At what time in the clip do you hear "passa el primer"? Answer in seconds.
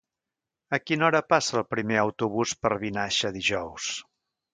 1.33-1.99